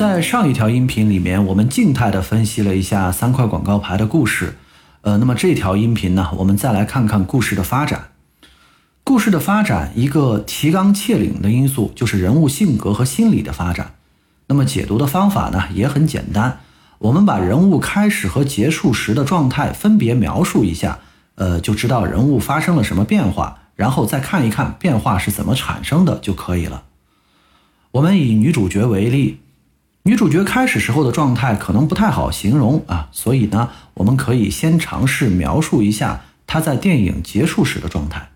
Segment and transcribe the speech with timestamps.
[0.00, 4.56] 在上一条音频里面，我们静态的分析了一下三块广告牌的故事。
[5.02, 8.08] 呃，那么这条音频呢，我们再来看看故事的发展。
[9.04, 13.92] 故事的发展，一个提纲挈领的因素就是人物性格和心理的发展。
[14.46, 16.60] 那么解读的方法呢，也很简单，
[17.00, 21.00] 我们把人物开始和结束时的状态分别描述一下，
[21.34, 26.84] 呃，就知道人物发生了什么变化，然后再看一看变化是怎么产生的就可以了。
[27.90, 29.40] 我们以女主角为例，
[30.02, 38.30] 女主角开始时候的状态可能不太好形容啊，所以呢，我们可以先尝试描述一下她在电影结束时的状态。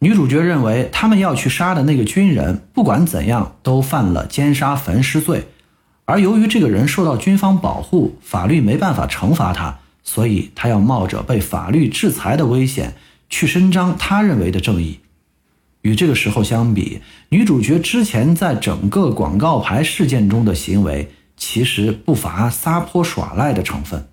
[0.00, 5.46] 女主角认为他们要去杀的那个军人，不管怎样都犯了奸杀焚尸罪，
[6.04, 12.94] 而由于这个人受到军方保护，法律没办法惩罚他，所以她要冒着被法律制裁的危险
[13.30, 14.98] 去伸张他认为的正义。
[15.86, 24.08] 与这个时候相比，女主角之前在整个广告牌事件中的行为，其实不乏撒泼耍赖的成分。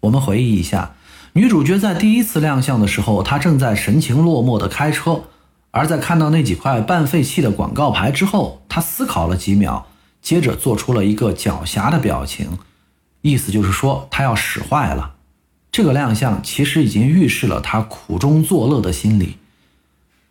[0.00, 0.94] 我们回忆一下。
[1.34, 5.24] 女主角在第一次亮相的时候，她正在神情落寞地开车，
[5.72, 9.88] 而在看到那几块半废弃的广告牌之后，她思考了几秒，
[10.22, 12.58] 接着做出了一个狡黠的表情，
[13.20, 15.16] 意思就是说她要使坏了。
[15.70, 19.36] 这个亮相其实已经预示了她苦中作乐的心理。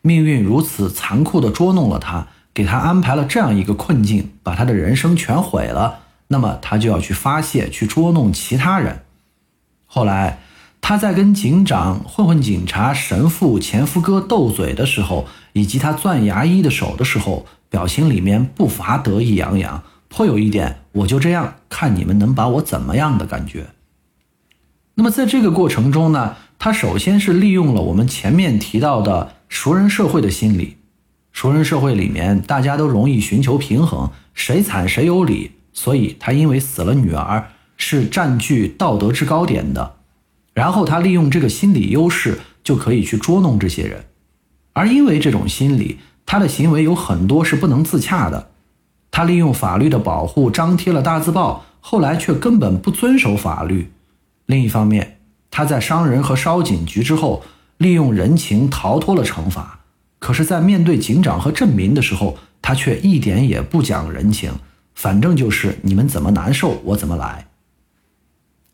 [0.08, 6.00] 命运如此残酷地捉弄了他，给他安排了这样一个困境，把他的人生全毁了。
[6.30, 9.04] 那么他就要去发泄，去捉弄其他人。
[9.86, 10.40] 后来。
[10.80, 23.66] 他在跟警长、混混警察、神父、前夫哥斗嘴的时候，以及他攥牙医的手的时候，表情里面不乏得意洋洋，颇有一点“我就这样看你们能把我怎么样的感觉”。
[24.96, 30.78] 那么在这个过程中呢，他首先是利用了我们前面提到的熟人社会的心理。
[31.32, 39.98] 熟人社会里面，大家都容易寻求平衡，谁惨谁有理，所以他因为死了女儿，是占据道德制高点的。
[40.54, 44.06] 然后他利用这个心理优势，就可以去捉弄这些人，
[44.74, 48.50] 而因为这种心理，他的行为有很多是不能自洽的。
[49.12, 53.92] 他利用法律的保护张贴了大字报，后来却根本不遵守法律。
[54.48, 55.20] 另一方面，
[55.52, 57.44] 他在伤人和烧警局之后，
[57.78, 59.80] 利用人情逃脱了惩罚。
[60.20, 64.52] 可是，在面对警长和镇民的时候，他却一点也不讲人情，
[64.96, 67.48] 反正就是你们怎么难受，我怎么来。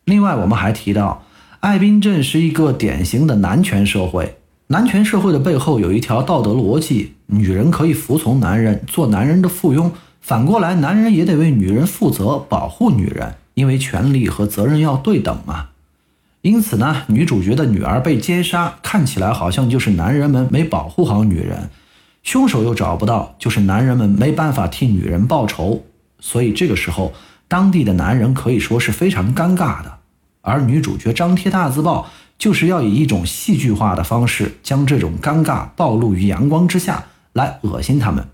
[0.06, 1.24] 另外，我们还提到。
[1.60, 4.36] 爱宾镇是一个典型的男权社会，
[4.68, 15.70] 男权社会的背后有一条道德逻辑：女人可以服从男人，做男人的附庸；反过来，男人也得为女人负责，保护女人，因为权利和责任要对等嘛。
[16.44, 21.70] 因此呢，女主角的女儿被奸杀，看起来好像就是男人们没保护好女人，
[22.22, 25.86] 凶手又找不到，就是男人们没办法替女人报仇。
[26.20, 27.14] 所以这个时候，
[27.48, 30.00] 当地的男人可以说是非常尴尬的。
[30.42, 38.28] 而女主角张贴大字报，就是要以一种戏剧化的方式，将这种尴尬暴露于阳光之下，来恶心他们。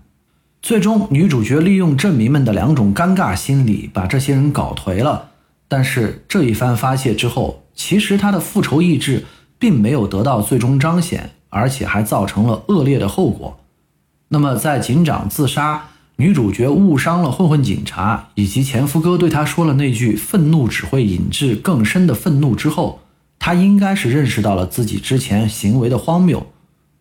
[0.60, 5.29] 最终，女主角利用镇民们的两种尴尬心理，把这些人搞颓了。
[5.70, 9.24] 但是这一番发泄之后，其实他的复仇意志
[9.56, 13.60] 并没有得到最终彰显，而且还造成了恶劣的后果。
[14.28, 15.86] 那么，在警长自杀。
[16.16, 23.00] 女主角误伤了混混警察，以及前夫哥对他说了那句“愤怒只会引致更深的愤怒”之后，
[23.38, 26.46] 他应该是认识到了自己之前行为的荒谬。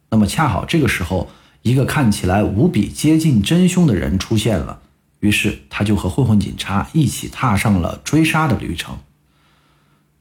[0.09, 1.28] 那么恰好这个时候，
[1.63, 4.80] 一个看起来无比接近真凶的人出现了，
[5.19, 8.97] 于是他就和混混警察一起踏上了追杀的旅程。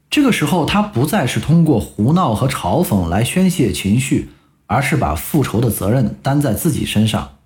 [0.09, 4.29] 这个时候，他不再是通过胡闹和嘲讽来宣泄情绪，
[4.65, 7.37] 而是把复仇的责任担在自己身上。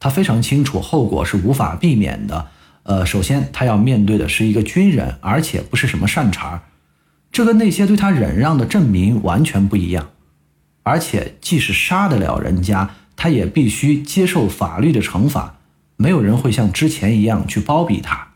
[0.00, 2.48] 他非常清楚后果是无法避免的。
[2.82, 6.62] 呃，首先他要面对的是一个军人，而且不是什么善茬
[7.30, 10.10] 这跟那些对他忍让的证明完全不一样。
[10.82, 15.57] 而且，即使杀得了人家，他也必须接受法律的惩罚。
[15.98, 18.28] 没有人会像之前一样去包庇他。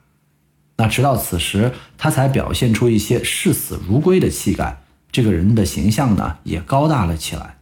[0.77, 4.83] 那直到此时，他才表现出一些视死如归的气概。
[5.11, 7.59] 这个人的形象呢，也高大了起来。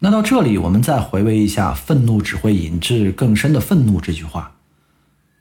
[0.00, 4.56] 那到这里，我们再回味一下“愤怒只会引致更深的愤怒”这句话。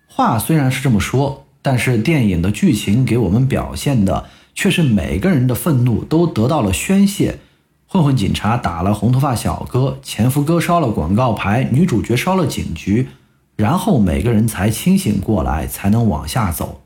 [0.05, 7.39] 话虽然是这么说，但是电影的剧情给我们表现的却是每个人的愤怒都得到了宣泄。
[7.87, 13.07] 混混警察打了红头发小哥，前夫哥烧了广告牌，女主角烧了警局，
[13.61, 16.81] 然后每个人才清醒过来，才能往下走。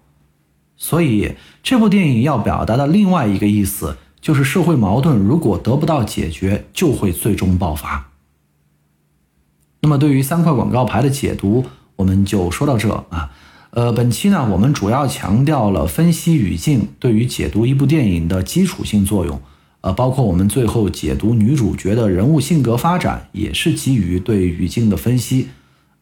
[0.75, 3.97] 所以，这部电影要表达的另外一个意思。
[4.25, 8.09] 就是社会矛盾如果得不到解决，就会最终爆发。
[9.81, 11.63] 那么，对于三块广告牌的解读，
[11.95, 13.29] 我们就说到这啊。
[13.69, 19.39] 呃，本期呢，我们主要强调了分析语境对于解读一部电影的基础性作用，
[19.81, 25.49] 呃，包括我们最后解读女主角的人物性格发展，也是基于对语境的分析。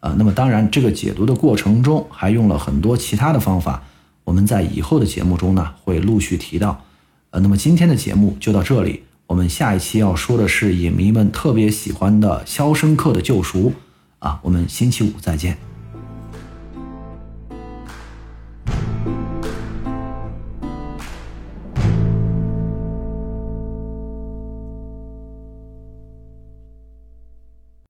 [0.04, 3.82] 呃，那么当然，这个解读的过程中还用了很多其他的方法，
[4.26, 6.84] 我们在以后的节目中呢会陆续提到。
[7.30, 13.70] 呃，那么今天的节目就到这里，我们下一期要说的是影迷们特别喜欢的《肖申克的救赎》
[14.20, 15.73] 啊，我们星期五再见。